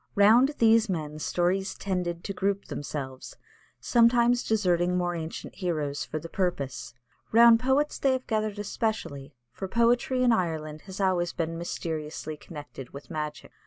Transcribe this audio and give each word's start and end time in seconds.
Round 0.15 0.55
these 0.57 0.89
men 0.89 1.19
stories 1.19 1.75
tended 1.75 2.23
to 2.23 2.33
group 2.33 2.65
themselves, 2.65 3.37
sometimes 3.79 4.43
deserting 4.43 4.97
more 4.97 5.13
ancient 5.13 5.53
heroes 5.53 6.05
for 6.05 6.17
the 6.17 6.27
purpose. 6.27 6.95
Round 7.31 7.59
poets 7.59 7.97
have 7.97 8.01
they 8.01 8.19
gathered 8.25 8.57
especially, 8.57 9.35
for 9.51 9.67
poetry 9.67 10.23
in 10.23 10.31
Ireland 10.31 10.81
has 10.87 10.99
always 10.99 11.33
been 11.33 11.55
mysteriously 11.55 12.35
connected 12.35 12.89
with 12.89 13.11
magic. 13.11 13.51